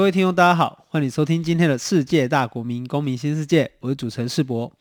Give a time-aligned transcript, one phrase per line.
[0.00, 4.72] 各位听众，大家好，欢迎收听今天的世界大国民公民新世界，我是主持人世博。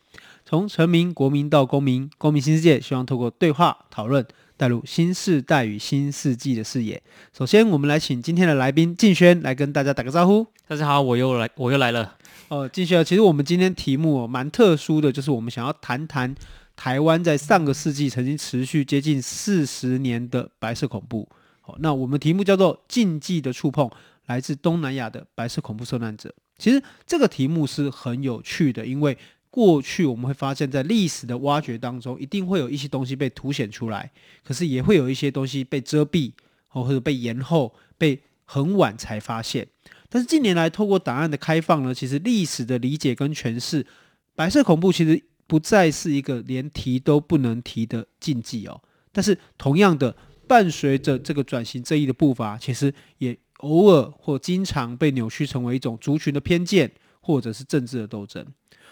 [0.46, 7.04] 从臣民、国民到公民，公民新世界，希望透过对话讨论，带入新世代与新世纪的视野。
[7.38, 10.48] 首先，我们来请今天的来宾静轩来跟大家打个招呼。
[10.70, 12.16] 大家好，我又来，我又来了。
[12.48, 16.34] 哦，静轩，其实我们今天题目蛮特殊的，就是我们想要谈谈
[16.78, 21.28] 台湾在上个世纪曾经持续接近四十年的白色恐怖。
[21.60, 23.92] 好，那我们题目叫做“禁忌的触碰”。
[24.30, 29.18] 来自东南亚的白色恐怖受难者，其实这个题目是很有趣的，因为
[29.50, 34.12] 过去我们会发现，在历史的挖掘当中，一定会有一些东西被凸显出来，
[34.44, 36.34] 可是也会有一些东西被遮蔽，
[36.68, 39.68] 或者被延后，被很晚才发现。
[40.10, 43.84] 但是近年来，透过档案的开放呢，其实历史的理解跟诠释，
[44.36, 48.80] 白色恐怖其实不再是一个连提都不能提的禁忌哦。
[49.12, 50.16] 但是同样的，
[50.48, 53.36] 伴随着这个转型正义的步伐，其实也。
[53.60, 58.46] 偶尔或经常被扭曲成为一种族群的偏见，或者是政治的斗争。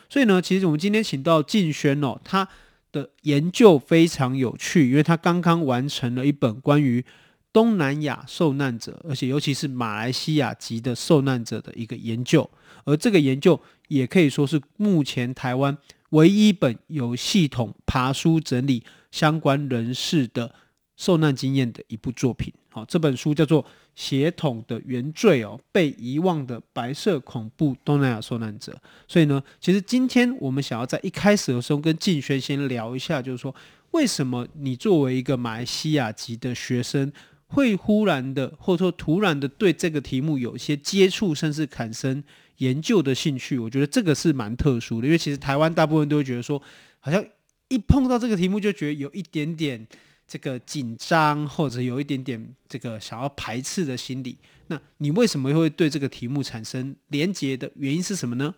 [0.09, 2.47] 所以呢，其实我们今天请到敬轩哦，他
[2.91, 7.03] 的研究非常有趣，因为他刚刚完成了一本关于
[7.51, 12.49] 东南亚受难者，而且尤其是马来西亚籍的受难者的一个研究。
[12.85, 15.77] 而这个研究也可以说是目前台湾
[16.11, 20.53] 唯一一本有系统爬书整理相关人士的
[20.95, 22.53] 受难经验的一部作品。
[22.77, 23.65] 好，这本书叫做。
[23.97, 28.79] 血统的原罪哦，被遗忘的白色恐怖东南亚受难者。
[29.07, 33.55] 所以呢，其实今天我们想要在一开始的时候跟静轩先聊一下，就是说，
[33.89, 37.11] 为什么你作为一个马来西亚籍的学生，
[37.47, 42.23] 会忽然的或者说突然的对这个题目有一些接触，甚至产生
[42.57, 43.57] 研究的兴趣？
[43.57, 46.61] 我觉得这个是蛮特殊的，因为其实台湾大部分都会觉得说，
[46.99, 47.25] 好像
[47.69, 49.87] 一碰到这个题目就觉得有一点点。
[50.27, 58.53] 这个紧张或者有一点点这个想要排斥的心理，那你为什么会对这个题目产生连结的原因是什么呢？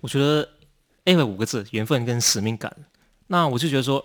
[0.00, 0.48] 我觉得
[1.04, 2.76] A 为五个字：缘分跟使命感。
[3.28, 4.04] 那我就觉得说，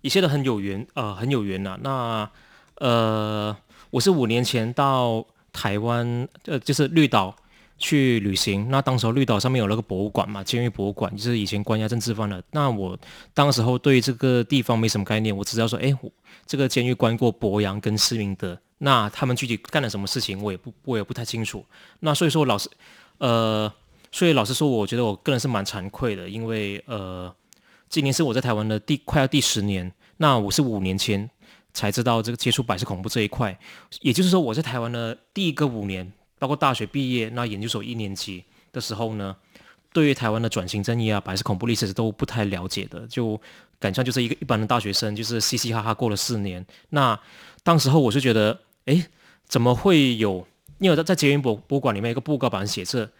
[0.00, 2.30] 一切都很有缘，呃，很有缘呐、那
[2.76, 3.56] 呃，
[3.90, 7.34] 我是五年前到台湾，呃，就是绿岛。
[7.78, 12.42] 去旅行，那当时候绿岛上面有那个博物馆嘛，监狱博物馆，就是以前关押政治犯的。
[12.50, 12.98] 那我
[13.32, 15.96] 当时候对这个地方没什么概念，我只知道说，哎，
[16.44, 21.64] 这个监狱关过博洋跟施明德，那他们具体干了什么事情，我也不我也不太清楚。
[22.00, 22.68] 那所以说，老实，
[23.18, 23.72] 呃，
[24.10, 27.32] 所以老实说，我觉得我个人是蛮惭愧的，因为呃，
[27.88, 31.30] 今年是我在台湾的第快要第十年，那我是五年前
[31.72, 33.56] 才知道这个接触白色恐怖这一块，
[34.00, 36.12] 也就是说我在台湾的第一个五年。
[36.38, 39.36] 包括大学毕业，那研究所一年级的时候呢，
[39.92, 43.40] 对于台湾的转型正义啊、白色恐怖历史都不太了解的，就
[43.78, 46.64] 感觉就是一个一般的大学生，就是嘻嘻哈哈过了四年。
[46.90, 47.18] 那
[47.62, 49.06] 当时候我就觉得，哎，
[49.46, 50.46] 怎么会有？
[50.78, 53.10] 因为在在捷运博博物馆里面一个布告板写着。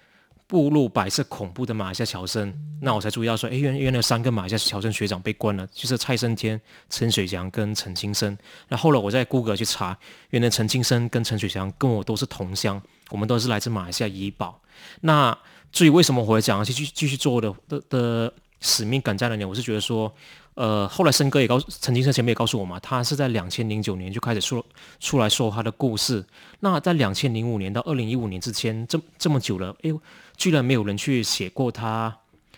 [0.48, 8.36] 步入白色恐怖的马来西亚侨生，那我才注意到说，哎，原原来三个马来西亚侨生学长被关了，就是蔡胜天、陈水祥跟陈清生。
[8.68, 9.96] 那后来我在 Google 去查，
[10.30, 14.58] 原来陈清生跟陈水祥跟我都是同乡，我们都是来自马来西亚怡保。
[15.02, 15.36] 那
[15.70, 19.44] 至于为什么我会讲继续继续做的的的使命感在哪里？
[19.44, 20.12] 我是觉得说。
[20.54, 24.66] 呃，后来申哥也告诉陈金生前辈也告诉我嘛，他是在两千零九年就开始说
[24.98, 26.24] 出来说他的故事。
[26.58, 29.92] 那在两千零五年到二零一五年之间，这这么久了，哎，
[30.36, 32.12] 居然没有人去写过他，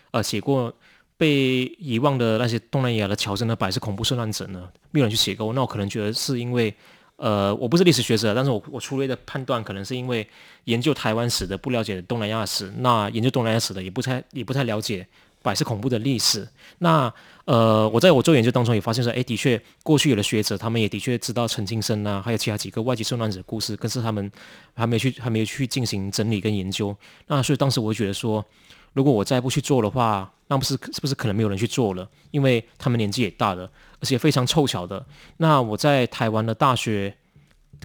[0.09, 0.73] 呃，写过
[1.15, 4.67] 被遗忘的那些东南亚的侨生的白色恐怖受难者呢？
[4.89, 5.53] 没有人去写过。
[5.53, 6.73] 那我可能觉得是因为，
[7.17, 10.27] 呃，我不是历史学者，但是我我粗略的判断，可能是因为
[10.63, 15.07] 研究台湾史的不了解东南亚史，那研究东南亚史的也不太也不太了解。
[15.41, 16.47] 白色恐怖的历史，
[16.77, 17.11] 那
[17.45, 24.31] 呃，我在我做研究当中也发现说，哎，的确，过去有的学者他们也的确知道陈金生啊，还有其他几个外籍受难者的故事，可是他们
[24.75, 26.95] 还没去，还没有去进行整理跟研究。
[27.27, 28.45] 那所以当时我觉得说，
[28.93, 32.07] 如果我再不去做的话，那不是是不是可能没有人去做了？
[32.29, 33.63] 因为他们年纪也大了，
[33.99, 35.03] 而且非常凑巧的，
[35.37, 37.15] 那我在台湾的大学，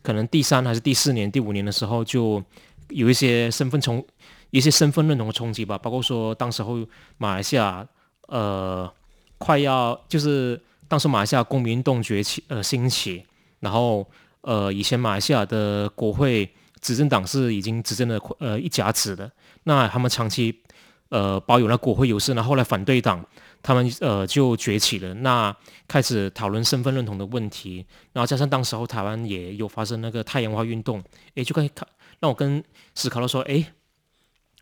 [0.03, 2.43] 可能第三还是第四年、第五年的时候，就
[2.89, 4.05] 有一些身份从。
[4.51, 6.79] 一些身份认同的冲击吧，包括说当时候
[7.19, 7.87] 马来西亚
[8.29, 8.91] 呃
[9.39, 13.25] 快要就是当时马来西亚公民运动崛起呃兴起，
[13.61, 14.09] 然后
[14.43, 16.49] 呃以前马来西亚的国会
[16.81, 19.31] 执政党是已经执政了呃一甲子的，
[19.65, 20.63] 那他们长期
[21.09, 23.25] 呃保有那国会优势，然后后来反对党
[23.63, 25.55] 他们呃就崛起了，那
[25.89, 31.03] 开始讨论身份认同的问题，然后加上当时候台湾也有发生那个太阳花运动，
[31.35, 31.87] 诶，就可以看
[32.21, 32.63] 让我跟
[32.95, 33.67] 思考到说，诶，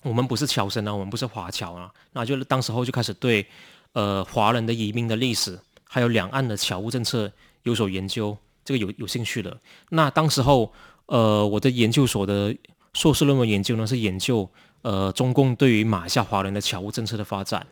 [0.05, 3.45] 我们不是侨生啊，我们不是华侨啊，那就当时候就开始对
[3.95, 7.33] 呃华人的移民的历史，还有两岸的侨务政策
[7.65, 9.59] 有所研究，这个有有兴趣的。
[9.89, 10.73] 那当时候
[11.07, 12.57] 呃我的研究所的
[12.93, 14.49] 硕士论文研究呢是研究。
[14.85, 17.67] 呃，中共对于马来西亚华人的侨务政策的发展，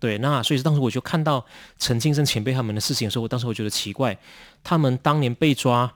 [0.00, 1.44] 对，那所以当时我就看到
[1.78, 4.18] 陈清生前辈他们的事情的时候，我当时我觉得奇怪，
[4.62, 5.92] 他们当年被抓，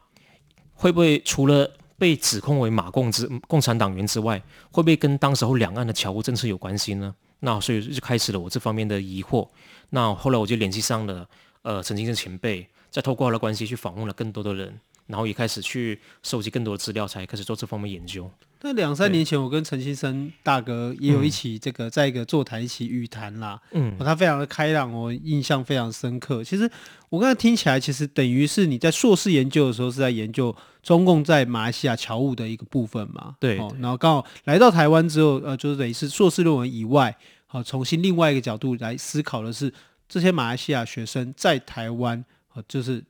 [0.75, 4.41] 会不会除了被指控为马共之共产党员之外，
[4.71, 7.15] 会不会跟当时候两岸的侨务政策有关系呢？
[7.41, 9.49] 那所以就开始了我这方面的疑惑。
[9.91, 11.29] 那后来我就联系上了
[11.63, 14.81] 呃陈清生前辈，再透过他的关系去访问了更多的人。
[15.09, 18.31] 然后也开始去收集更多的资料，才开始做这方面研究。
[18.61, 23.61] 那两三年前，我跟陈先生大哥也有一起这个在一个座谈一起语谈啦。
[23.71, 26.43] 嗯，他非常的开朗，我印象非常深刻。
[26.43, 26.69] 其实
[27.09, 33.37] 我刚才听起来，其实等于是你在硕士研究的时候是在研究中共在马来西亚侨务的一个部分嘛？
[33.39, 33.59] 对。
[33.59, 37.17] 哦，然后刚好来到台湾之后，呃，就是等于是硕士论文以外，
[37.47, 39.73] 好，重新另外一个角度来思考的是
[40.09, 42.25] 这些马来西亚学生在台湾，
[42.55, 43.05] 呃就是。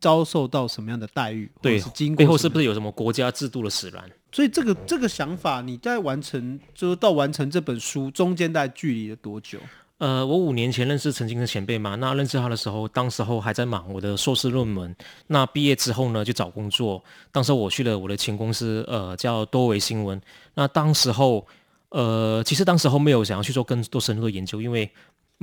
[0.00, 1.50] 遭受到什么样的待遇？
[1.60, 4.02] 对，是经过背后是不是有什么国家制度的使然？
[4.32, 9.58] 所以这个这个想法，你在完成，就是到完成这本书中间大概距离了多久？
[9.98, 14.96] 呃，我五年前认识陈清生前辈嘛，那认识他的时候，当时候还在忙我的硕士论文。
[15.26, 17.04] 那毕业之后呢，就找工作。
[17.30, 20.18] 当时我去了我的前公司，呃，叫多维新闻。
[20.54, 21.46] 那当时候，
[21.90, 24.90] 呃，其实当时候没有想要去做更多深入的研究，因为。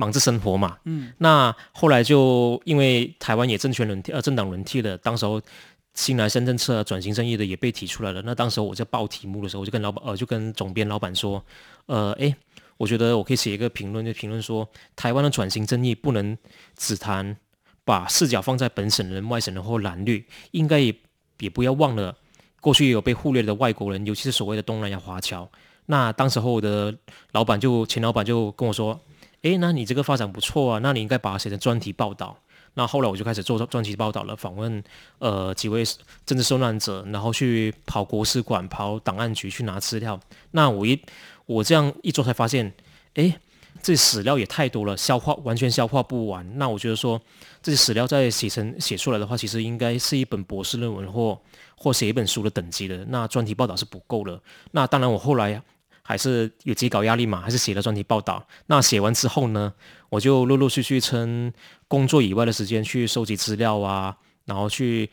[0.00, 5.42] 忙着生活嘛，嗯，那后来就因为台湾也政权轮替，呃，政党轮替了，当时候
[5.92, 8.22] 新来深政策转型正义的也被提出来了。
[8.22, 11.44] 那当时候我在报题目的时候，我就跟老板，呃，就跟总编老板说，
[11.86, 12.32] 呃，诶，
[12.76, 16.38] 我觉得我可以写一个评论，就评论说，台湾的转型正义不能
[16.76, 17.36] 只谈
[17.84, 20.94] 把视角放在本省人、外省人或蓝绿，应该也
[21.40, 22.16] 也不要忘了
[22.60, 25.50] 过去也有被忽略的外国人，尤其是所谓的东南亚华侨。
[25.86, 26.96] 那当时候我的
[27.32, 28.96] 老板就前老板就跟我说。
[29.42, 32.36] 诶，那你这个发展不错啊，那你应该把它写成专题报道。
[32.74, 34.82] 那后来我就开始做专题报道了，访问
[35.18, 35.84] 呃几位
[36.26, 40.18] 政治受难者，然后去跑国史馆、跑档案局去拿资料。
[40.50, 41.00] 那我一
[41.46, 42.72] 我这样一做才发现，
[43.14, 43.34] 诶，
[43.82, 46.58] 这史料也太多了，消化完全消化不完。
[46.58, 47.20] 那我觉得说
[47.62, 51.40] 这些史料再写成写出来的话，其实应该是一本博士论文或
[51.76, 53.04] 或写一本书的等级的。
[53.06, 54.40] 那专题报道是不够的。
[54.72, 55.62] 那当然我后来。
[56.08, 57.38] 还是有截稿压力嘛？
[57.38, 58.42] 还是写了专题报道？
[58.64, 59.70] 那写完之后呢，
[60.08, 61.52] 我就陆陆续续趁
[61.86, 64.16] 工作以外的时间去收集资料啊，
[64.46, 65.10] 然后去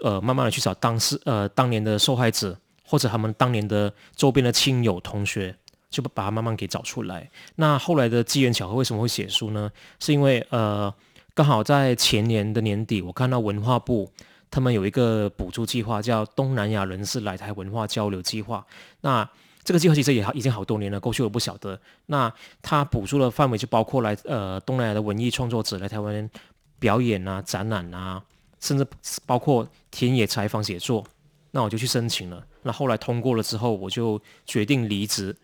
[0.00, 5.54] 呃慢慢的去找当事呃当年的受害者或者他们当年的周边的亲友同学，
[5.90, 7.30] 就把它慢慢给找出来。
[7.56, 9.70] 那后来的机缘巧合，为什么会写书呢？
[10.00, 10.90] 是因为呃
[11.34, 14.10] 刚好在前年的年底，我看到文化部
[14.50, 18.64] 他们有一个补助计划，叫东南亚人士来台文化交流计划。
[19.02, 19.28] 那
[19.64, 21.80] 这个计划其实也好，已经好多年了，过去我不晓得。
[22.06, 26.30] 那他补助的范围就包括来呃东南亚的文艺创作者来台湾
[26.78, 28.22] 表演啊、展览啊，
[28.60, 28.86] 甚至
[29.24, 31.04] 包括田野采访写作。
[31.52, 32.44] 那我就去申请了。
[32.62, 35.36] 那后来通过了之后，我就决定离职，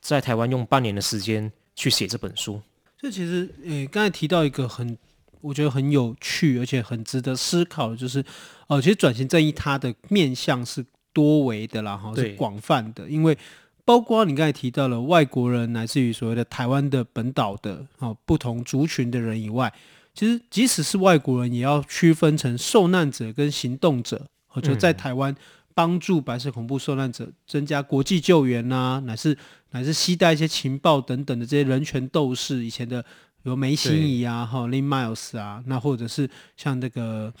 [0.00, 2.62] 在台湾用半年的时间去写这本书。
[2.98, 4.96] 这其实呃，刚才提到一个很
[5.42, 8.24] 我觉得很有趣而且很值得思考的，就是
[8.68, 13.36] 呃，其实转型正义它的面向是多维的啦，哈，是广泛的，因为。
[13.82, 19.72] 包括你刚才提到了外国人，乃至于所谓的台湾的本岛的啊不同族群的人以外，
[20.14, 24.24] 其实即使是外国人，也要区分成受难者跟行动者。
[24.46, 25.34] 或者在台湾
[25.74, 29.36] 帮助白色恐怖受难者增加国际救援呐、啊，乃是
[29.70, 33.04] 乃是携带一些情报等等的这些人权斗士，以前的
[33.42, 37.34] 有梅心怡啊，哈，Lynn Miles 啊，那或者是像那个。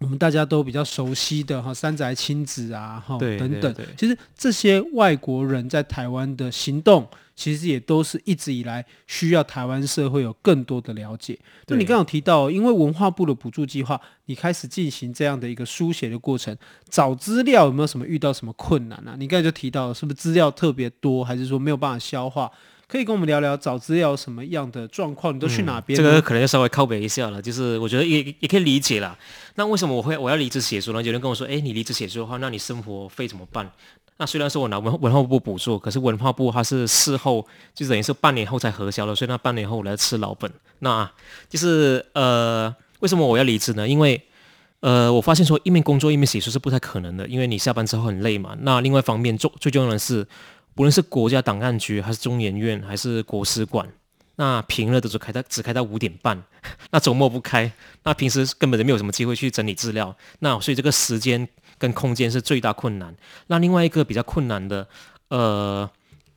[0.00, 11.36] 我们大家都比较熟悉的哈三宅亲子啊哈等等，其实这些外国人在台湾的行动，其实也都是一直以来需要台湾社会有更多的了解。
[11.66, 16.56] 那你刚刚有提到，因为文化部的补助计划，你开始进行这样的一个书写的过程，
[16.88, 19.16] 找资料有没有什么遇到什么困难啊？
[19.18, 22.48] 你刚才就提到，是不是资料特别多，还是说没有办法消化？
[22.88, 25.36] 可以跟我们聊聊找资料什么样的状况？
[25.36, 27.40] 你都去哪边、这个可能要稍微靠北一下了。
[27.40, 29.14] 就是我觉得也也可以理解啦。
[29.56, 31.02] 那为什么我会我要离职写书呢？
[31.02, 33.70] 有人跟我说：“哎，你离职写书的话，那你生活费怎么办？”
[34.16, 40.50] 那虽然说我拿文文化部补助，可是文化部它是事后就等于是半年后才核销的，所以那半年后我来吃老本。
[40.78, 41.08] 那
[41.50, 43.86] 就是呃，为什么我要离职呢？
[43.86, 44.18] 因为
[44.80, 48.56] 呃，我发现说一面工作一面写书是不太可能的，因为你下班之后很累嘛。
[48.62, 50.26] 那另外一方面，最最重要的是。
[50.78, 53.92] 不论是国家档案局还是中研院还是国史馆，
[54.36, 56.40] 那平日都是开到只开到五点半，
[56.92, 57.72] 那周末不开，
[58.04, 63.12] 那平时根本就没有什么机会去整理资料，那所以这个时间跟空间是最大困难。
[63.48, 64.86] 那另外一个比较困难的，
[65.30, 65.90] 呃。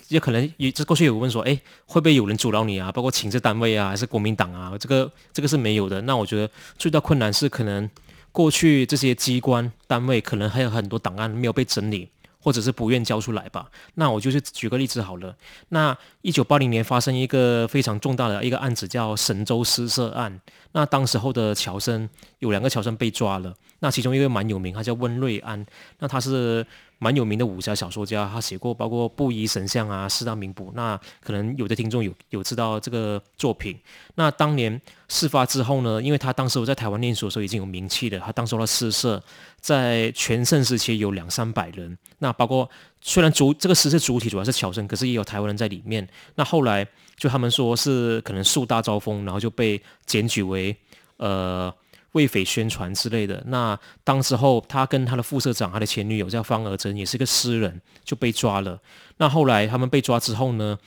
[0.07, 2.91] 也可能也这过去有问说，哎，会不会有人阻挠你啊？
[2.91, 4.73] 包括情治单位啊，还是国民党啊？
[4.77, 6.01] 这个这个是没有的。
[6.01, 7.89] 那我觉得最大困难是可能
[8.33, 12.09] 过去这些机关单位可能还有很多档案没有被整理，
[12.41, 13.69] 或者是不愿交出来吧。
[13.95, 15.35] 那我就是举个例子好了。
[15.69, 20.41] 那一九八零年发生一个非常重大的一个案子，叫神州失色案。
[20.73, 23.53] 那当时候的乔生有两个乔生被抓了。
[23.81, 25.65] 那其中一个蛮有名，他叫温瑞安。
[25.99, 26.65] 那他是。
[27.03, 30.67] 蛮有名的武侠小说家，他写过包括《布衣神相》啊，《四大名捕》。
[30.75, 33.75] 那可能有的听众有有知道这个作品。
[34.13, 39.19] 那当年事发之后呢，因为他当时我在台湾念书的时候已经有名气了，他当时的诗社
[39.59, 41.97] 在全盛时期有两三百人。
[42.19, 42.69] 那包括
[43.01, 46.07] 虽然主这个诗社主体主要是侨生，可是也有台湾人在里面。
[46.35, 50.77] 那后来就他们说是可能树大招风，然后就被检举为
[51.17, 51.73] 呃。
[52.13, 58.77] 为匪宣传之类的，那当时候他跟他的副社长，他的前女友叫方娥珍，也是个诗人，就被抓了。
[59.17, 60.77] 那后来他们被抓之后呢，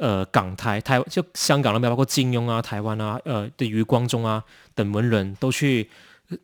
[0.00, 5.90] 呃，港台台就香港那边，包括金庸啊、台湾啊、呃的余光中啊等文人都去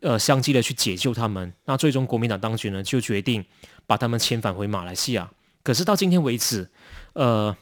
[0.01, 1.53] 呃相继的去解救他们。
[1.67, 3.45] 那最终国民党当局呢就决定
[3.87, 5.31] 把他们遣返回马来西亚。
[5.63, 6.69] 可是到今天为止，
[7.13, 7.57] 呃，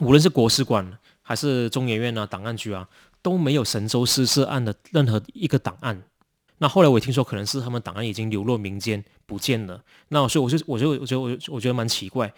[0.00, 2.88] 无论是国史馆还是中研院啊、档案局啊。
[3.22, 6.02] 都没有神州失色案的任何一个档案。
[6.58, 9.82] 那后来我听说，可能是他们档案已经流落民间不见了。
[10.08, 12.32] 那所以我就我就我觉得我我觉得蛮奇怪。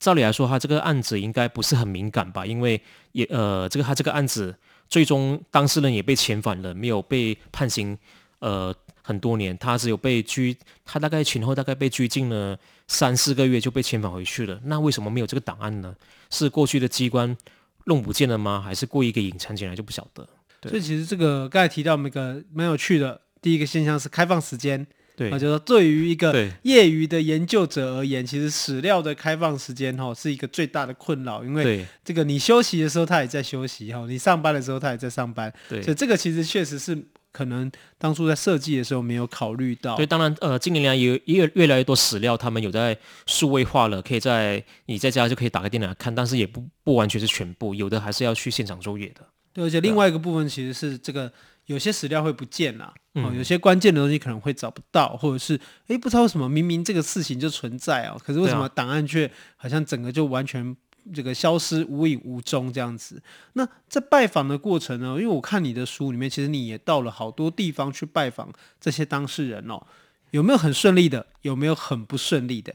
[0.00, 2.44] 照理来说，他这个案子应该不是很敏感吧？
[2.44, 2.80] 因为
[3.12, 4.56] 也呃，这个他这个案子
[4.88, 7.96] 最终当事人也被遣返了，没有被判刑
[8.40, 9.56] 呃很多年。
[9.58, 14.60] 他只有被拘，他大概前后大概被拘禁了三四个月就被遣返回去了。
[14.64, 15.94] 那为什么没有这个档案呢？
[16.30, 17.36] 是过去的机关？
[17.88, 18.62] 弄不见了吗？
[18.64, 20.24] 还是故意给隐藏起来就不晓得。
[20.62, 24.86] 所以其实这个刚才提到那个蛮有趣的，第一个现象是开放时间。
[25.16, 35.52] 对，就是说对于一个业余的研究者而言，其实史料的开放时间哈是一个最大的困扰，因为这个你休息的时候他也在休息哈，你上班的时候他也在上班。
[35.68, 36.96] 对，所以这个其实确实是。
[37.32, 39.96] 可能当初在设计的时候没有考虑到。
[39.96, 49.26] 对，当然，呃，近年来也也越来越多史料，他们有在数位化了，可以在你在家就可以打开电脑看，但是也不不完全是全部，有的还是要去现场作业的。
[49.52, 51.32] 对，而且另外一个部分其实是这个
[51.66, 60.76] 有些史料会不见了，嗯、哦，有些关键的东西可能会找不到，或者是哎不知道为什么明明这个事情就存在哦，可是为什么档案却好像整个就完全。
[61.14, 63.22] 这个消失无影无踪这样子。
[63.54, 65.08] 那在拜访的过程呢？
[65.08, 69.82] 因为我看你的书里面，其实你也到了好多地方去拜访这些当事人哦。
[70.30, 71.26] 有没有很顺利的？
[71.42, 72.74] 有没有很不顺利的？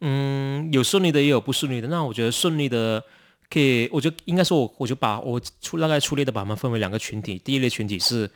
[0.00, 1.88] 嗯，有顺利的，也有不顺利的。
[1.88, 3.02] 那我觉得顺利的，
[3.50, 7.38] 可以，我觉得应该说我，我就把我粗大概粗略的把他们分为两个群体。
[7.38, 8.30] 第一类群体是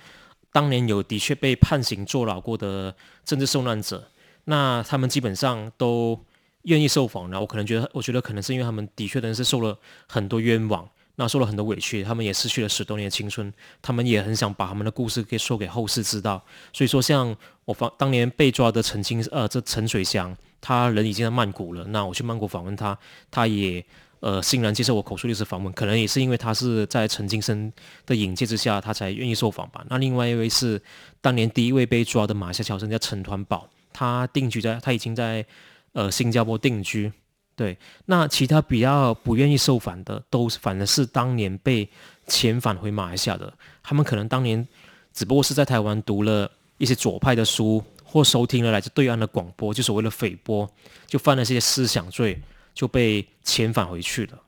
[0.50, 4.08] 当年有的确被判刑坐牢过的政治受难者，
[4.44, 6.18] 那他们基本上都。
[6.62, 9.76] 愿意受访，然后我可能觉得，我觉得可能是因为他们的确的是受了
[10.06, 13.52] 很多冤枉，那受了很多委屈，他们也失去了十多年的青春，
[13.82, 16.42] 他们也很想把他们的故事给说给后世知道。
[16.72, 22.96] 所以说，像我方当年被抓的陈清，呃，这陈水祥，他人已经在曼谷了，那我去曼谷访问他，
[23.30, 23.84] 他也
[24.20, 27.72] 呃欣然接受我口述历史访问，可能也是因为他是在陈清生
[28.06, 29.84] 的引荐之下，他才愿意受访吧。
[29.90, 30.80] 那另外一位是
[31.20, 35.44] 当年第一位被抓的马来西亚侨生叫陈团宝，他定居在，他已经在。
[35.92, 37.12] 呃，新加坡定居，
[37.54, 41.86] 对，那其他比较不愿意受访的，都反而是当年被
[42.26, 44.66] 遣返回马来西亚的，他们可能当年
[45.12, 50.66] 只不过是在台湾读了一些左派的书，或收听了来自对岸的广播，就所谓的匪波，
[51.06, 52.40] 就犯了这些思想罪，
[52.72, 54.38] 就被遣返回去了。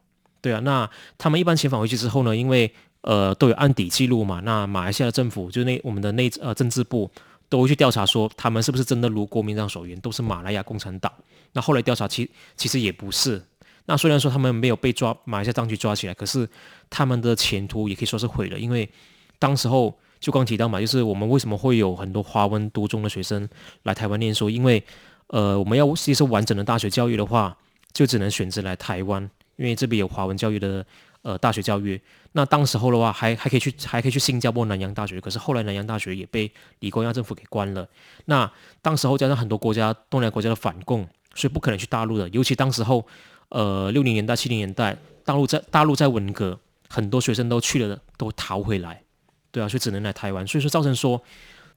[0.40, 2.72] 对啊，那他们一般遣返回去之后呢，因为
[3.02, 7.10] 呃都有案底记录嘛，那马来西亚的政府就那我们的内呃政治部。
[7.54, 11.12] 都会去调查说他们是不是真的如国民党所言都是马来亚共产党。
[11.52, 13.40] 那后来调查其其实也不是。
[13.86, 16.48] 那虽然说他们没有被抓，马来西亚当局抓起来，可是
[16.90, 18.58] 他们的前途也可以说是毁了。
[18.58, 18.90] 因为
[19.38, 23.48] 当时候就刚提到嘛，就是我们为什么会有很多华文独中的学生
[23.84, 24.50] 来台湾念书？
[24.50, 24.82] 因为
[25.28, 27.56] 呃我们要接受完整的大学教育的话，
[27.92, 29.22] 就只能选择来台湾，
[29.54, 30.84] 因为这边有华文教育的。
[31.24, 31.98] 呃，大学教育，
[32.32, 35.18] 那当时候的话还，还可以去，还可以去新加坡南洋大学。
[35.18, 37.88] 可是后来南洋大学也被李光耀政府给关了。
[38.26, 38.52] 那
[38.82, 42.28] 当时候加上很多国家东南亚国家的反共，所以不可能去大陆的。
[42.28, 43.06] 尤其当时候，
[43.48, 49.02] 呃，六零年代、七零年代，大陆在大陆在文革，很多学生都去了，都逃回来，
[49.50, 50.46] 对啊，所以只能来台湾。
[50.46, 51.18] 所以说造成说，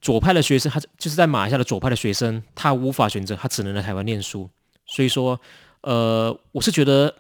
[0.02, 4.50] 左派的学生，他就是在马来西亚的左派的学生，他无法选择，他只能来台湾念书。
[4.86, 5.40] 所以说，
[5.84, 7.16] 呃，我是觉得。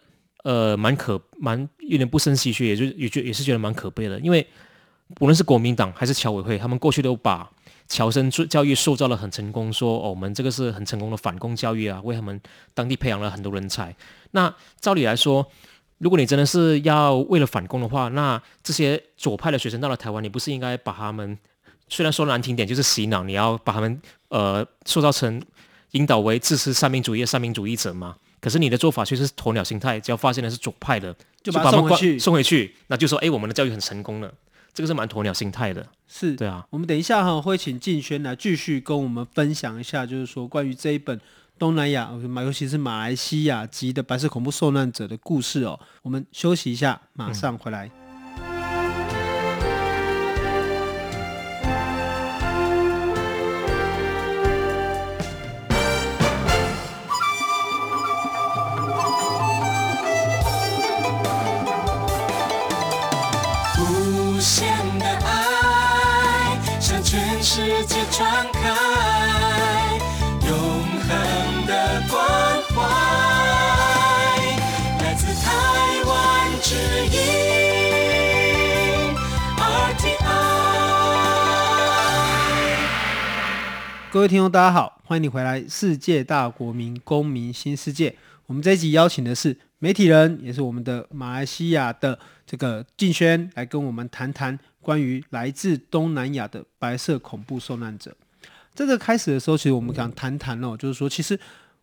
[0.48, 4.48] 呃蛮可蛮有点不胜唏嘘，也就也觉也是觉得蛮可悲的，因为
[5.20, 7.50] 无论是国民党还是侨委会，他们过去都把
[7.90, 12.40] 侨生教育塑造得很成功，说哦我们这个是很成功的反共教育啊，为他们
[12.74, 13.94] 当地培养了很多人才。
[14.32, 15.46] 那照理来说，
[15.98, 21.38] 如果你真的是要为了反攻的话，那这些左派的学生到了台湾，你不是应该把他们
[21.90, 25.42] 虽然说难听点就是洗脑，你要把他们呃塑造成
[25.92, 28.16] 引导为支持三民主义的三民主义者吗？
[28.40, 34.34] 可是你的做法却是鸵鸟心态，只要发现的是左派的，就把他送回去，送回去，那就说哎，我们的教育很成功了，
[34.74, 35.86] 这个是蛮鸵鸟心态的。
[36.08, 41.20] 是对啊，我们等一下哈会请静轩来继续跟我们分享一下，就是说关于这一本。
[41.60, 42.12] 东南亚，
[42.46, 45.80] 尤其是马来西亚籍的白色恐怖受难者的故事哦。
[46.04, 47.90] 我们休息一下，马上回来。
[47.90, 48.07] 无
[84.18, 88.10] 各位听众，大家好，欢迎你回来《世界大国民公民新世界》。
[88.48, 98.18] 我们这一集邀请的是媒体人，也是我们的马来西亚的这个敬轩，来跟我们谈谈关于来自东南亚的白色恐怖受难者。
[98.74, 101.40] 这个开始的时候，其实我们想谈谈哦，就是说，其实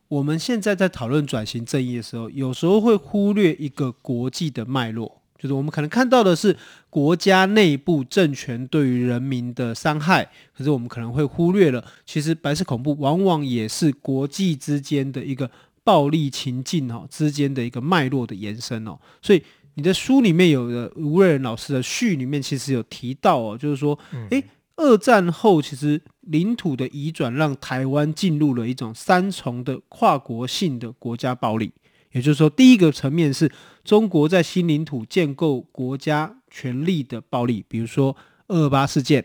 [0.09, 5.23] 我们现在在讨论转型正义的时候，有时候会忽略一个国际的脉络。
[5.45, 6.57] 就是我们可能看到的是
[6.89, 15.51] 国家内部政权对于人民的伤害，可是我们可能会忽略了，其实白色恐怖往往也是国际之间的一个
[15.85, 18.99] 暴力情境哦，之间的一个脉络的延伸哦。
[19.21, 19.43] 所以
[19.75, 23.99] 你的书里面有的吴瑞仁老师的序里面其实有提到哦，就是说，
[24.31, 24.43] 诶，
[24.77, 31.71] 二战后其实领土的移转让台湾进入了一种三重的跨国性的国家暴力。
[32.15, 33.51] 也就是说，第一个层面是
[33.83, 39.21] 中国在新领土建构国家权力的暴力，比如说二二八事件；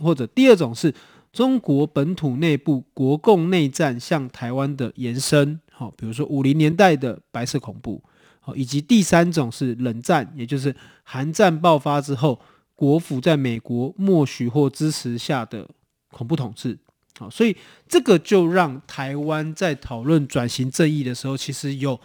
[0.00, 0.92] 或者第二种是
[1.32, 8.02] 中国本土内部国共内战向台湾的延伸，好，比如说五零年代的白色恐怖，
[8.40, 10.74] 好，以及第三种是冷战，也就是
[11.04, 12.40] 韩战爆发之后，
[12.74, 15.68] 国府在美国默许或支持下的
[16.10, 16.76] 恐怖统治。
[17.20, 22.00] 好，所以这个就让台湾在讨论转型正义的时候，其实有。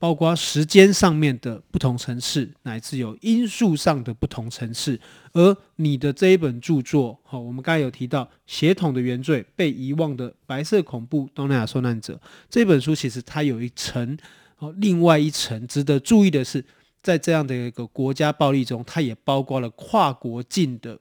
[0.00, 4.98] 包括时间上面的不同层次，乃至有因素上的不同层次。
[5.34, 12.14] 而你的这一本著作，好，我们刚才有提到《血统的原罪：被遗忘的白色恐怖东南亚受难者》
[12.48, 14.16] 这本书，其实它有一层，
[14.56, 16.64] 哦，另外一层值得注意的是，
[17.02, 20.98] 在这样的一个国家暴力中，它也包括了跨国境的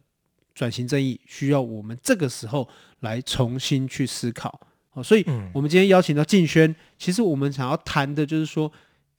[0.54, 2.68] 转型正义，需要我们这个时候
[3.00, 4.60] 来重新去思考。
[4.90, 8.70] 好，所以我们今天邀请到静轩，其实我们想要谈的就是说。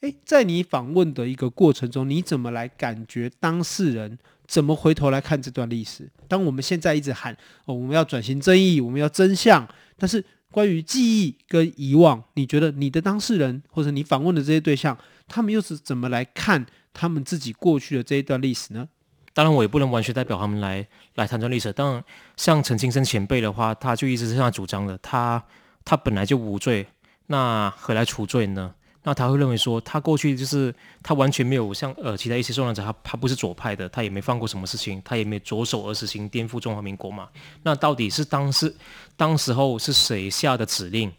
[0.01, 6.11] 诶，在你访问的一个过程中，你怎么来感觉当事人怎么回头来看这段历史？
[6.27, 7.37] 当我们现在一直喊
[7.67, 14.97] 哦，我们要转型正义，我们要真相，但是关于记忆跟遗忘，你觉得你的当事人或者你访问的这些对象，
[15.29, 18.89] 他们又是怎么来看他们自己过去的这一段历史呢？
[19.35, 21.71] 当然，我也不能完全代表他们来来谈这历史。
[21.75, 22.05] 当然，
[22.39, 25.45] 像陈清生前辈的话，他就一直是这样主张的，他
[25.85, 26.87] 他本来就无罪，
[27.27, 28.75] 那何来除罪呢？
[29.03, 37.27] 那他会认为说，他过去就是他完全没有像呃其他一些受难者，他他不是左派的，他也没犯过什么事情，他也没着手而实行颠覆中华民国嘛。
[37.63, 38.77] 那到底是当时
[39.17, 41.11] 当时候是谁下的指令，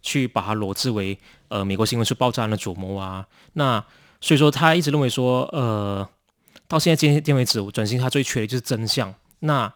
[0.00, 1.18] 去把他罗织为
[1.48, 3.26] 呃美国新闻是爆炸案的主谋啊？
[3.52, 3.84] 那
[4.18, 6.08] 所以说他一直认为说，呃，
[6.66, 9.14] 到现在今天为止，转型他最缺的就是真相。
[9.40, 9.70] 那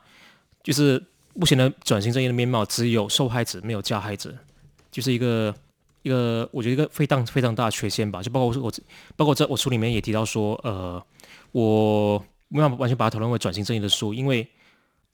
[0.62, 4.34] 就是目前的转型正义的面貌，只有受害者没有加害者，
[4.90, 5.54] 就是一个。
[6.02, 8.72] 一个我觉得一个非常非常大的缺陷吧，就包括我我
[9.16, 11.02] 包括在我书里面也提到说，呃，
[11.52, 14.48] 我没办法完全把它讨论为转型正义的书，因为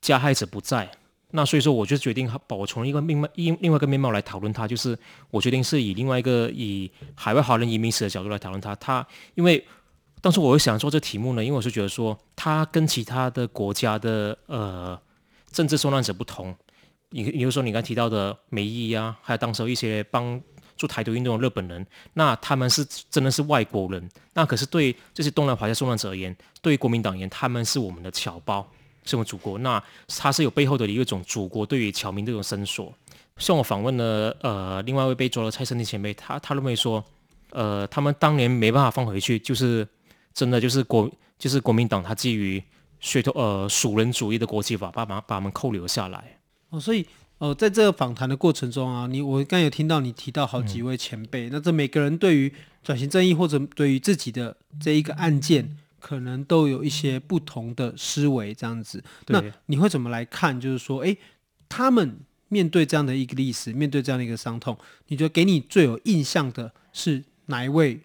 [0.00, 0.88] 加害者不在，
[1.32, 4.96] 那所以说我就决定把我从一个面貌另另外一个面貌来讨论它，就是
[5.30, 8.74] 我决定是以另外一个以海外华人移民史的角度来讨论它。
[8.76, 9.64] 它因为
[10.20, 14.96] 当时我会想做这题目呢，因为我是觉得说它跟其他的国家的呃
[15.50, 16.54] 政治受难者不同，
[17.10, 20.40] 你比如说你刚提到的美伊啊，还有当时一些帮。
[20.76, 28.66] 做台独运动的日本人，那他们是真的是外国人，那可是对这些东南亚受难者而言，对于国民党而言，他们是我们的侨胞，
[29.04, 29.58] 是我们祖国。
[29.58, 32.92] 那他是有背后的一种祖国对于侨民这种伸索。
[33.38, 37.04] 像我访问了呃另外一位被抓的蔡胜利前辈，他他认为说，
[37.50, 39.86] 呃，他们当年没办法放回去，就是
[40.32, 42.62] 真的就是国就是国民党他基于
[43.00, 46.38] 血统呃属人主义的国际法，把把把他们扣留下来。
[46.70, 47.06] 哦，所以
[47.38, 59.02] 哦、呃，在这个访谈的过程中啊，你我刚有听到你提到好几位前辈，嗯、那这每个人对于转型正义或者对于自己的这一个案件，可能都有一些不同的思维，这样子。
[59.26, 60.58] 那你会怎么来看？
[60.60, 61.14] 就是说，哎，
[61.68, 62.18] 他们
[62.48, 68.00] 面对这样的一个历史，面对这样的一个伤痛，你觉得给你最有印象的是哪一位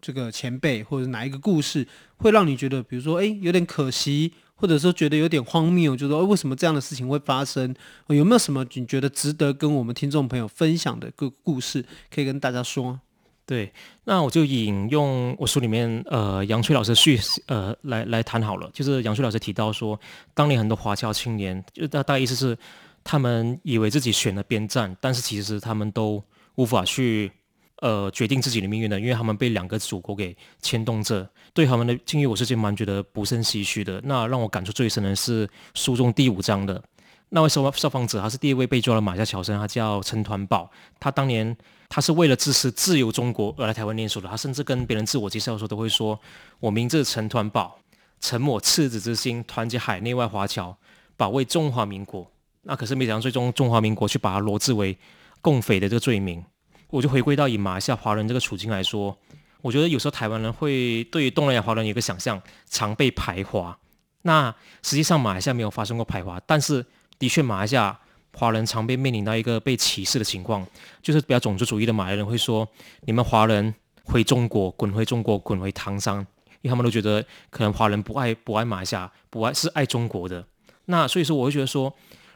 [0.00, 1.88] 这个前辈，或者哪一个故事，
[2.18, 7.72] 会让你觉得，比如说，哎，有点可惜，或者说觉得有点荒谬，就是说，为什么这样的事情会发生？
[8.08, 12.98] 有没有什么你觉得值得跟我们听众朋友分享的个故事，可以跟大家说？
[13.46, 13.72] 对，
[14.04, 19.98] 那我就引用我书里面呃杨翠老师叙呃来来谈好了，就是杨翠老师提到说，
[20.34, 22.58] 当年很多华侨青年，就大大意思是，
[23.04, 26.22] 他们以为自己选了边站，但是其实他们都
[26.56, 27.30] 无法去
[27.80, 31.28] 呃决定自己的命运的，因为他们被两个祖国给牵动着。
[31.52, 34.00] 对他们的境遇，我是真蛮觉得不胜唏嘘的。
[34.04, 36.82] 那让我感触最深的是书中第五章的
[37.30, 41.56] 那位受受访者，他是第一位被抓的马家桥生，他叫陈团宝，他当年。
[41.90, 44.28] 他是为了支持自由中国而来台湾念书的。
[44.28, 46.20] 他甚至跟别人自我介绍的时候都会说
[46.60, 47.78] ：“我名字陈团宝，
[48.20, 50.76] 承我赤子之心，团结海内外华侨，
[51.16, 52.30] 保卫中华民国。”
[52.64, 54.98] 那可是没想到，最终中华民国却把他罗织为
[55.40, 56.44] 共匪的这个罪名。
[56.90, 59.16] 我就回归到以马来西亚华人这个处境来说，
[59.62, 63.78] 我觉得有时候台湾人会对于东南亚华人有个想象，常被排华。
[64.22, 66.84] 那实际上马来西亚没有发生过排华，但是
[67.18, 67.98] 的确马来西亚。
[68.34, 70.64] 华人常被面临到一个被歧视的情况，
[71.02, 72.68] 就是比较种族主义的马来人会说
[73.02, 73.74] ：“你们华人
[74.04, 76.18] 回中国，滚回中国，滚回唐山。”
[76.62, 80.44] 因为他们都觉得可能华人不爱不爱马来西亚，不爱是爱中国的。
[80.84, 81.92] 那所以说，我会觉得说，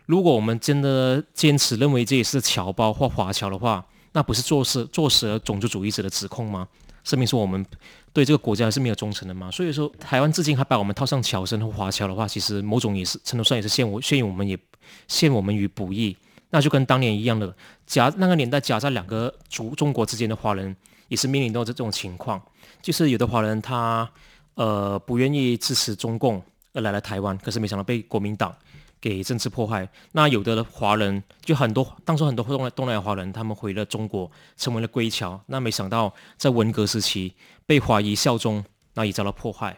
[0.06, 6.68] 如果我们真的坚持认为这也是侨胞或华侨的话，那不是坐实坐实了种族主义者的指控吗？
[7.04, 7.64] 证明说我们
[8.12, 9.50] 对这个国家是没有忠诚的吗？
[9.50, 14.58] 所以说，台湾至今还把我们套上侨生和华侨的话，其实某种也是程度上也是陷我陷我们也。
[15.06, 16.14] 陷我们于不义，
[16.50, 17.54] 那就跟当年一样的
[17.86, 20.74] 夹那个年代夹在两个族中国之间的华人，
[21.08, 22.42] 也是面临到这种情况，
[22.82, 24.06] 就是有的华人他
[24.54, 26.42] 呃不愿意支持中共
[26.74, 28.54] 而来了台湾，可是没想到被国民党
[29.02, 29.86] 给政治迫害。
[30.12, 37.34] 那有的华人就很多，当初很多东南东南亚华人他们回了中国，成为了归侨，那没想到在文革时期
[37.66, 39.76] 被怀疑效忠，那也遭到迫害。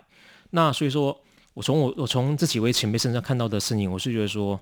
[0.50, 1.18] 那所以说
[1.54, 4.60] 我从我我从这几位前辈身上看到的身影，我是觉得说。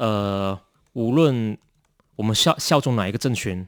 [0.00, 0.56] 呃，
[0.92, 1.58] 无论
[2.14, 3.66] 我们效效忠哪一个政权，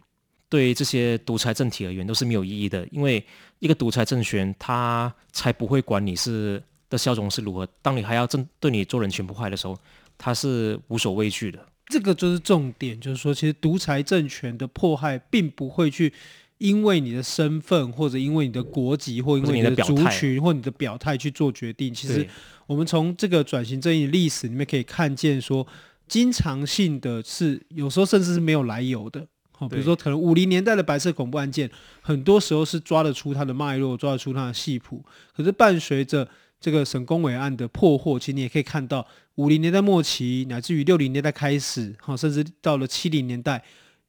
[0.49, 3.27] 对这些独裁政体而言都是没有意义的，因为
[3.59, 7.67] 一个独裁政权，他才不会管你是的效忠是如何。
[7.83, 9.77] 当你还要正对你做人权破坏的时候，
[10.21, 11.59] 他是无所畏惧的。
[11.87, 16.13] 这个就是重点，就是说，其实独裁政权的迫害，并不会去
[16.59, 21.95] 因为你的身份，或者因为你的国籍，或因为你的族群，或你的表态去做决定。
[21.95, 22.29] 其实，
[22.67, 25.67] 我们从这个转型正义历史里面可以看见说。
[26.11, 29.25] 经常性的是，有时候甚至是没有来由的。
[29.53, 35.05] 好，比如说可能五零年代的白色恐怖案件，很多时候是抓得出它的脉络，抓得出它的细谱。
[35.33, 36.29] 可是伴随着
[36.61, 43.63] 这个沈公伟案的破获，其实你也可以看到，五零年代末期乃至于六零年代开始，哈，甚至到了七零年代。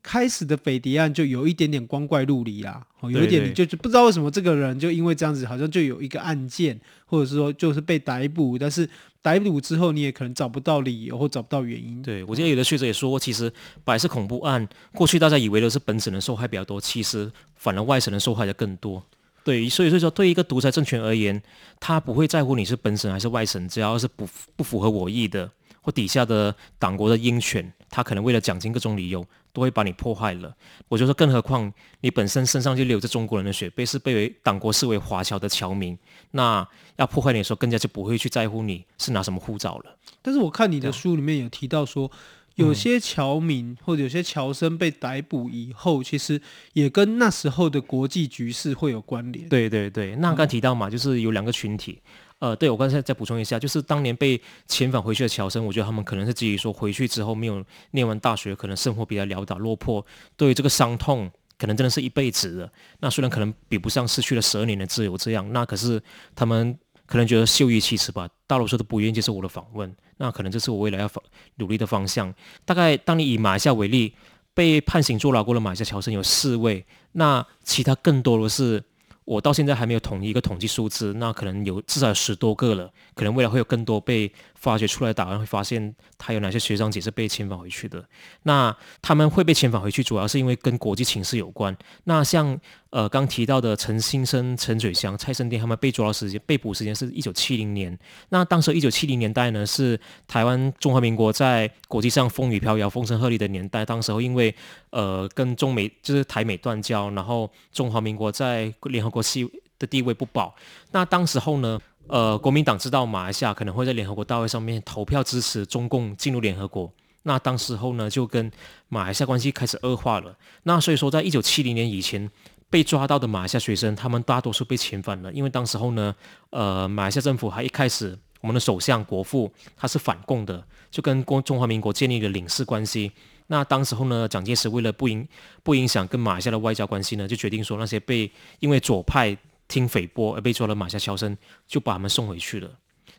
[0.04, 8.90] 开始的匪谍案就有一点点光怪陆离啊，有一点你就就不知道为什么这个人就因为这样子，好像就有一个案件，或者是说就是被逮捕，但是
[9.22, 12.02] 逮捕之后你也可能找不到理由或找不到原因。
[12.02, 13.54] 对，我记得有的学者也说过，其实
[13.84, 19.06] 白色恐怖案过去大家以为的是本省人受害比较多，其实反而外省人受害的更多。
[19.44, 21.42] 对，所以所以说对一个独裁政权而言，
[21.80, 25.50] 他不会在乎你是本省还是外省，只要是不不符合我意的
[25.82, 29.26] 或底下的党国的鹰犬，他可能为了奖金各种理由。
[29.54, 30.56] 都会把你破坏了，
[30.88, 35.98] 我就说，更何况你本身身上就流着中国人的血，被是被为党国视为华侨的侨民，
[36.32, 39.98] 那要破坏你的时候，更加就不会去在乎你是拿什么护照了。
[40.22, 42.10] 但是我看你的书里面有提到说，
[42.56, 46.40] 有些侨民或者有些侨生被逮捕以后，其实
[46.74, 49.48] 也跟那时候的国际局势会有关联。
[49.50, 52.00] 对对对，那刚提到嘛，就是有两个群体。
[52.40, 60.04] 呃，对，我刚才再补充一下，就是当年被遣返回去的侨生，我觉得他们可能是基于说回去之后没有念完大学，可能生活比较潦倒落魄，
[60.36, 62.74] 对于这个伤痛可能真的是一辈子的。
[63.00, 66.02] 那虽然可能比不上失去了十二年的自由这样，那可是
[66.34, 66.76] 他们
[67.12, 69.94] 可能觉得羞于启齿吧，大多数都不愿意接受我的访问。
[70.16, 71.12] 那可能这是我未来要
[71.56, 72.34] 努力的方向。
[72.64, 74.16] 大概当你以马来西亚为例，
[74.54, 78.82] 被判刑坐牢过的马来西亚侨生有四位，那其他更多的是。
[79.24, 84.30] 我到现在还没有统一一个统计数字，那可能有至少有十多个了，可能未来会有更多被
[84.62, 88.08] 发掘出来档案，会发现他有哪些学长姐是被遣返回去的。
[88.44, 91.76] 那他们会被遣返回去，主要是因为跟国际情势有关。
[92.04, 92.58] 那像
[92.92, 97.98] 呃刚提到的陈新生、陈水祥、蔡胜甸他们被抓的时间、被捕时间是一九七零年。
[98.30, 103.84] 那当时一九七零年代呢，是台湾中华民国在国际上风雨飘摇、风声鹤唳的年代。
[103.84, 104.54] 当时候因为
[104.92, 110.54] 呃跟中美就是台美断交，然后中华民国在联合国系的地位不保。
[110.92, 111.80] 那当时候呢，
[112.12, 116.92] 呃，国民党知道马来西亚可能会在联合国大会上面投票支持中共进入联合国，
[117.24, 118.52] 那当时候呢就跟
[118.90, 120.38] 马来西亚关系开始恶化了。
[120.64, 122.30] 那所以说，在一九七零年以前
[122.70, 126.14] 被抓到的马来西亚学生，他们大多数被遣返了，因为当时候呢，
[126.50, 133.10] 呃，马来西亚政府还一开始我们的首相国父他是反共的，就跟中中华民国建立了领事关系。
[133.48, 135.26] 那当时候呢，蒋介石为了不影
[135.64, 139.38] 不影响跟马来西亚的外交关系呢，就决定说那些被因为左派
[139.72, 142.70] 听诽谤而被抓的马来西亚侨生，就把他们送回去了。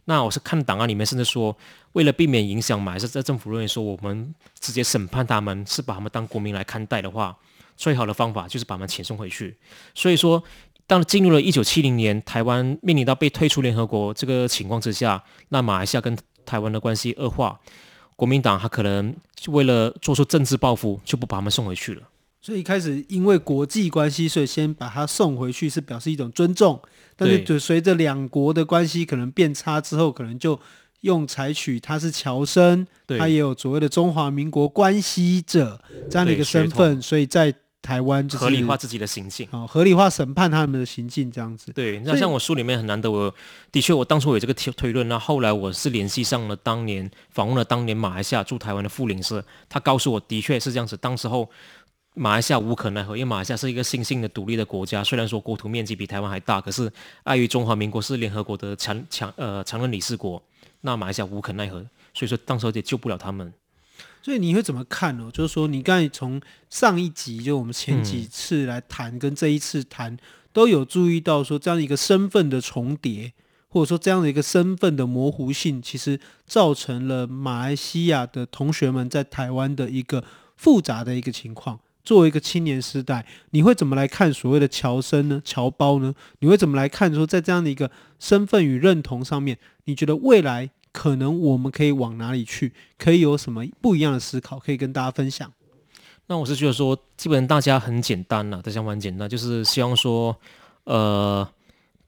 [0.05, 1.57] 那我是看档案里面，甚至说，
[1.93, 7.37] 为了避免影响马来西亚政府认为说我们直接审判他们是把他们当国民来看待的话，
[7.77, 9.57] 最好的方法就是把他们遣送回去。
[9.95, 10.43] 所以说，
[10.87, 17.59] 当进入了一九七零年，台湾面临到被退出联合国这个情况之下，那马来西亚跟台湾的关系恶化，
[18.17, 22.03] 国民党他可能就为了做出政治报复，就不把他们送回去了。
[22.43, 26.83] 所以一开始因为国际关系，所以先把他送回去，是表示一种尊重。
[27.15, 30.59] 但是就随着两国的关系可能变差之后，可能就
[31.03, 41.71] 用采取他是侨生，他也有所谓的中华民国关系者这样的一个身份，所以在台湾就是合理化自己的行径，好，合理化审判他们的行径这样子。
[41.73, 43.33] 对，那像我书里面很难得，我
[43.71, 51.49] 的确我当初有这个推推论，那后来我是联系上了当年访问了当年马来西亚驻台湾的副领事，他告诉我的确是这样子，当时候。
[52.15, 60.43] 马来西亚无可奈何，因为马来西亚是一个新兴的独立的国家，虽然说国土面积比台湾还大，可是碍于中华民国是联合国的强强呃常任理事国，
[60.83, 61.79] 那马来西亚无可奈何，
[62.13, 63.53] 所以说当时也救不了他们。
[64.23, 65.31] 所以你会怎么看呢？
[65.33, 70.17] 就是说，你刚才从上一集就我们前几次来谈，跟这一次谈，
[70.53, 73.33] 都有注意到说这样一个身份的重叠，
[73.69, 80.23] 或者说这样的一个身份的模糊性，其实造成了马来西亚的同学们在台湾的一个
[80.57, 81.81] 复杂的一个情况。
[82.05, 85.41] 作为一个青年时代，你会怎么来看所谓的侨生呢？
[85.45, 86.15] 侨胞呢？
[86.41, 92.73] 你会怎么来看说，在这样的一个身份与认同上面，你觉得未来可能我们可以往哪里去？
[92.99, 95.53] 可以有什么不一样的思考可以跟大家分享？
[96.27, 100.37] 那我是觉得说，基本上大家很简单呐，大家很简单，就是希望说，
[100.85, 101.49] 呃，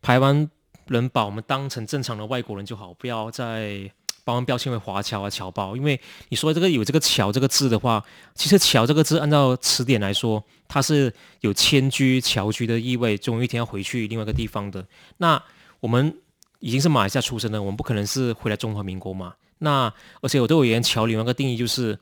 [0.02, 0.50] 台湾
[0.88, 3.90] 人把我们当成正常的外国人就好，不要再。
[4.24, 8.02] 把我们标签为华侨啊、侨胞，因为你说这个有这个“侨”这个字的话，
[8.34, 14.84] 其实“侨”这个字按照词典来说，它是有迁居、侨居的意味，总有一天要回去另外一个地方的。
[15.18, 15.40] 那
[15.80, 16.16] 我们
[16.60, 19.34] 已经是马来西亚出生的，我们不可能是回来中华民国嘛。
[19.58, 21.98] 那而且我对我而言，“侨”另外一个定义就是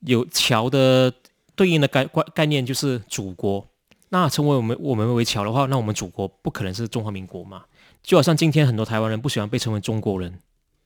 [0.00, 1.12] 有“侨”的
[1.54, 3.66] 对应的概概概念就是祖国。
[4.08, 7.64] 那称为我们我们为侨的话，那我们祖国不可能是中华民国嘛？
[8.02, 10.40] 就好像今天很多台湾人不喜欢被称为中国人。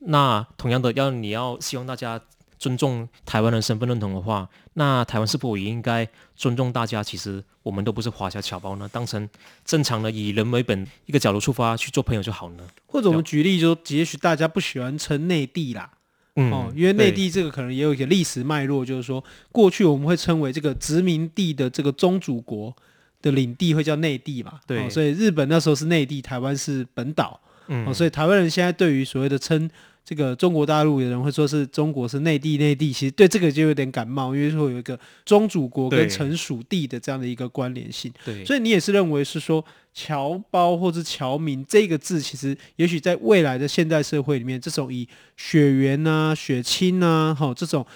[0.06, 2.20] 那同样的，要你要希望大家
[2.58, 7.02] 尊重台湾人身份认同的话，那台湾是否也应该尊重大家？
[7.02, 9.28] 其实我们都不是华侨侨胞呢，当成
[9.64, 12.64] 正常的以人为本一个角度出发去做朋友就好呢。
[12.86, 15.90] 或者我们举例就说，也许大家不喜欢称内地啦，
[16.36, 22.74] 嗯，哦，因为内地这个可能也有一些历史脉络，就是说过去我们会称为这个殖民地的这个宗主国
[23.20, 29.70] 的领地会叫内地嘛，对，哦，所以日本那时候是内地，台湾是本岛，嗯，哦，所以台湾人现在对于所谓的称。
[30.04, 38.12] 这个中国大陆有人会说是中国是内地，内地其实对这个就有点感冒，因为说有一个宗主国跟臣属地的这样的一个关联性。
[38.22, 39.64] 对，所以你也是认为是说
[39.94, 47.86] 侨胞或者侨民这个字，其实也许在未来的现代社会里面，这种以血缘啊、血亲啊，哈这种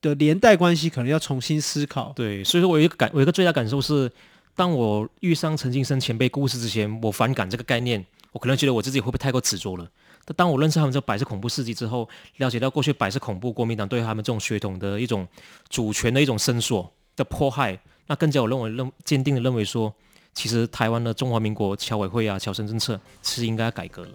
[0.00, 2.12] 的连带关系，可能要重新思考。
[2.16, 4.10] 对，所以说我有一个感，我有一个最大感受是，
[4.56, 9.88] 当我遇上陈金生前辈故事之前，我反感这个概念，我可能觉得我自己会不会太过执着了。
[10.24, 15.26] 但当我认识他们这个白色恐怖事迹之后，了解到过去白色恐怖国民党对他们这种血统的一种
[15.68, 19.92] 主权的一种伸缩的迫害，那更加我认为认坚定的认为说，
[20.32, 24.10] 其实台湾的中华民国侨委会啊侨生政策是应该改革了。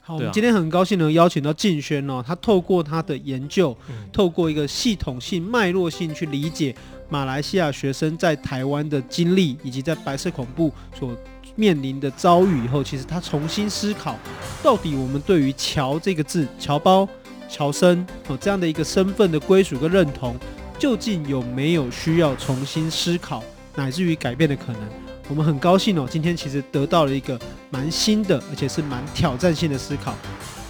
[0.00, 6.74] 好，我们今天很高兴能邀请到静轩哦，他透过他的研究，嗯、透过一个系统性、脉络性去理解
[7.10, 11.14] 马来西亚学生在台湾的经历，以及在白色恐怖所。
[11.56, 14.16] 面临的遭遇以后，其实他重新思考，
[14.62, 17.08] 到底我们对于“侨”这个字、侨胞、
[17.48, 20.36] 侨生哦这样的一个身份的归属跟认同，
[20.78, 23.42] 究竟有没有需要重新思考，
[23.74, 24.80] 乃至于改变的可能？
[25.28, 27.38] 我们很高兴哦，今天其实得到了一个
[27.70, 30.14] 蛮新的，而且是蛮挑战性的思考。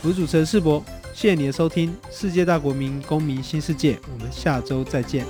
[0.03, 5.25] 我是主持人世博，谢谢你的收听，世界大国民公民新世界，我们下周再见。